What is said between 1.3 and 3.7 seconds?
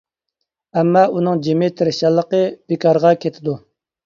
جىمى تىرىشچانلىقى بىكارغا كېتىدۇ.